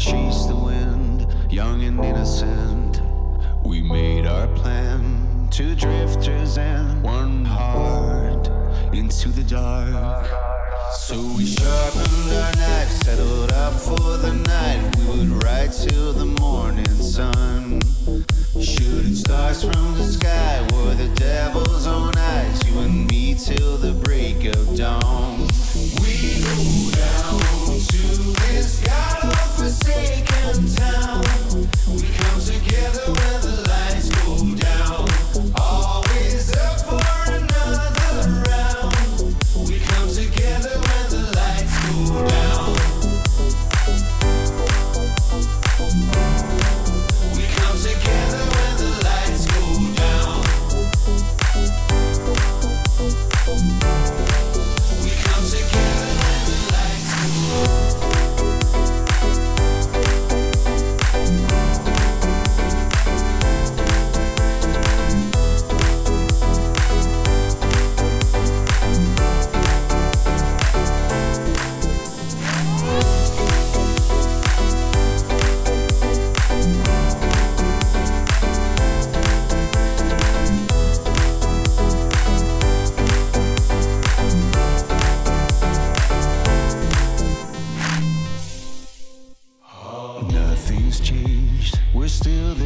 chased 0.00 0.48
the 0.48 0.56
wind, 0.56 1.26
young 1.52 1.84
and 1.84 2.02
innocent. 2.02 3.02
We 3.62 3.82
made 3.82 4.26
our 4.26 4.48
plan, 4.48 5.46
two 5.50 5.74
drifters 5.74 6.56
and 6.56 7.02
one 7.02 7.44
heart 7.44 8.48
into 8.94 9.28
the 9.28 9.42
dark. 9.42 10.26
So 10.94 11.20
we 11.36 11.44
sharpened 11.44 12.32
our 12.32 12.52
knives, 12.56 12.96
settled 13.04 13.52
up 13.52 13.74
for 13.74 14.16
the. 14.16 14.29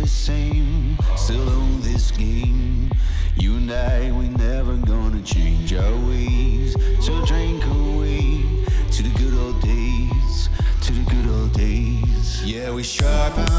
same, 0.06 0.96
still 1.16 1.48
on 1.48 1.80
this 1.80 2.10
game. 2.10 2.90
You 3.36 3.56
and 3.56 3.70
I, 3.70 4.10
we 4.12 4.28
never 4.28 4.76
gonna 4.76 5.22
change 5.22 5.72
our 5.72 5.96
ways. 6.08 6.74
So 7.00 7.24
drink 7.24 7.64
away 7.64 8.42
to 8.90 9.02
the 9.02 9.12
good 9.18 9.34
old 9.34 9.60
days, 9.62 10.48
to 10.82 10.92
the 10.92 11.10
good 11.10 11.26
old 11.26 11.52
days. 11.52 12.42
Yeah, 12.44 12.72
we 12.72 12.82
sharpen. 12.82 13.53